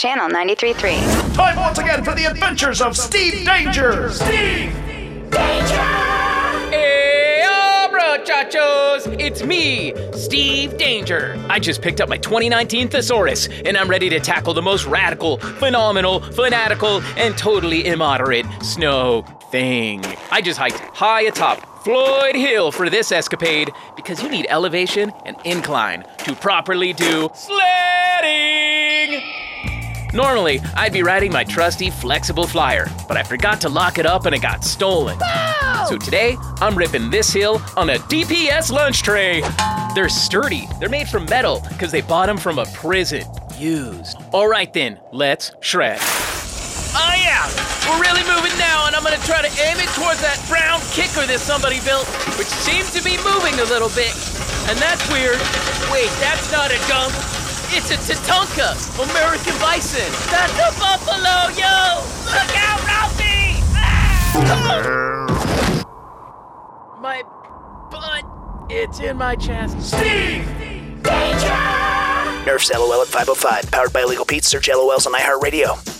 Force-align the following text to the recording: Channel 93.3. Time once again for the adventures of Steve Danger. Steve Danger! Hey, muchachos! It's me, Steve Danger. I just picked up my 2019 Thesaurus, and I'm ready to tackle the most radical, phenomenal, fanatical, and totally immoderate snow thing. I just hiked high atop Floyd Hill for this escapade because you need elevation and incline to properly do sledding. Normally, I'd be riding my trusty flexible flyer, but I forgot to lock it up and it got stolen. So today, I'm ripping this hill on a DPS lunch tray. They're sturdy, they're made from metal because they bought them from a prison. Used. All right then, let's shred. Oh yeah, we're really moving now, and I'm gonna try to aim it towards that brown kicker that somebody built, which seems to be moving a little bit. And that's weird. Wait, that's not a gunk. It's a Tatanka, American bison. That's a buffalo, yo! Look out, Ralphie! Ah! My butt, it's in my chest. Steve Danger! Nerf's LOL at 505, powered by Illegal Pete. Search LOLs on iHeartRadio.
Channel 0.00 0.28
93.3. 0.28 1.34
Time 1.34 1.56
once 1.56 1.78
again 1.78 2.02
for 2.02 2.14
the 2.14 2.24
adventures 2.24 2.80
of 2.82 2.96
Steve 2.96 3.46
Danger. 3.46 4.10
Steve 4.10 4.72
Danger! 5.30 5.84
Hey, 6.70 7.46
muchachos! 7.92 9.06
It's 9.20 9.44
me, 9.44 9.94
Steve 10.12 10.76
Danger. 10.78 11.40
I 11.48 11.60
just 11.60 11.80
picked 11.80 12.00
up 12.00 12.08
my 12.08 12.18
2019 12.18 12.88
Thesaurus, 12.88 13.48
and 13.64 13.76
I'm 13.76 13.88
ready 13.88 14.08
to 14.08 14.18
tackle 14.18 14.52
the 14.52 14.62
most 14.62 14.84
radical, 14.86 15.38
phenomenal, 15.38 16.20
fanatical, 16.32 17.00
and 17.16 17.38
totally 17.38 17.86
immoderate 17.86 18.46
snow 18.62 19.22
thing. 19.52 20.04
I 20.32 20.40
just 20.40 20.58
hiked 20.58 20.80
high 20.80 21.22
atop 21.22 21.84
Floyd 21.84 22.34
Hill 22.34 22.72
for 22.72 22.90
this 22.90 23.12
escapade 23.12 23.70
because 23.94 24.20
you 24.20 24.28
need 24.28 24.46
elevation 24.48 25.12
and 25.24 25.36
incline 25.44 26.04
to 26.24 26.34
properly 26.34 26.92
do 26.92 27.30
sledding. 27.34 28.53
Normally, 30.14 30.60
I'd 30.76 30.92
be 30.92 31.02
riding 31.02 31.32
my 31.32 31.42
trusty 31.42 31.90
flexible 31.90 32.46
flyer, 32.46 32.86
but 33.08 33.16
I 33.16 33.24
forgot 33.24 33.60
to 33.62 33.68
lock 33.68 33.98
it 33.98 34.06
up 34.06 34.26
and 34.26 34.34
it 34.34 34.40
got 34.40 34.62
stolen. 34.62 35.18
So 35.88 35.98
today, 35.98 36.36
I'm 36.60 36.78
ripping 36.78 37.10
this 37.10 37.32
hill 37.32 37.60
on 37.76 37.90
a 37.90 37.96
DPS 37.96 38.70
lunch 38.70 39.02
tray. 39.02 39.42
They're 39.96 40.08
sturdy, 40.08 40.68
they're 40.78 40.88
made 40.88 41.08
from 41.08 41.24
metal 41.24 41.66
because 41.68 41.90
they 41.90 42.00
bought 42.00 42.26
them 42.26 42.38
from 42.38 42.60
a 42.60 42.66
prison. 42.66 43.24
Used. 43.58 44.16
All 44.32 44.46
right 44.46 44.72
then, 44.72 45.00
let's 45.10 45.50
shred. 45.58 45.98
Oh 46.94 47.14
yeah, 47.18 47.50
we're 47.90 48.00
really 48.00 48.22
moving 48.22 48.56
now, 48.56 48.86
and 48.86 48.94
I'm 48.94 49.02
gonna 49.02 49.18
try 49.26 49.42
to 49.42 49.50
aim 49.66 49.78
it 49.82 49.90
towards 49.98 50.22
that 50.22 50.38
brown 50.46 50.78
kicker 50.94 51.26
that 51.26 51.40
somebody 51.40 51.80
built, 51.82 52.06
which 52.38 52.46
seems 52.46 52.94
to 52.94 53.02
be 53.02 53.18
moving 53.26 53.58
a 53.58 53.66
little 53.66 53.90
bit. 53.90 54.14
And 54.70 54.78
that's 54.78 55.02
weird. 55.10 55.42
Wait, 55.90 56.10
that's 56.22 56.52
not 56.54 56.70
a 56.70 56.78
gunk. 56.86 57.12
It's 57.70 57.90
a 57.90 57.96
Tatanka, 57.96 58.74
American 59.10 59.56
bison. 59.58 60.10
That's 60.30 60.52
a 60.54 60.70
buffalo, 60.78 61.48
yo! 61.56 62.02
Look 62.26 62.56
out, 62.56 62.80
Ralphie! 62.86 63.62
Ah! 63.74 65.26
My 67.00 67.22
butt, 67.90 68.24
it's 68.70 69.00
in 69.00 69.16
my 69.16 69.36
chest. 69.36 69.80
Steve 69.82 70.46
Danger! 71.02 71.84
Nerf's 72.46 72.70
LOL 72.72 73.00
at 73.02 73.08
505, 73.08 73.70
powered 73.70 73.92
by 73.92 74.02
Illegal 74.02 74.24
Pete. 74.24 74.44
Search 74.44 74.68
LOLs 74.68 75.06
on 75.06 75.14
iHeartRadio. 75.14 75.93